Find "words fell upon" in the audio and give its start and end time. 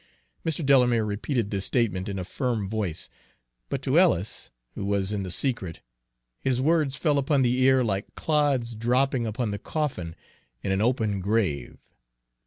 6.59-7.43